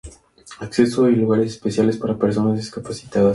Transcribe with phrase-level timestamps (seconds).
[0.59, 3.29] Accesos y lugares especiales para personas discapacitadas.